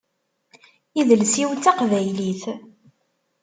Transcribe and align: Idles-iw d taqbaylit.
Idles-iw 0.99 1.49
d 1.53 1.59
taqbaylit. 1.63 2.41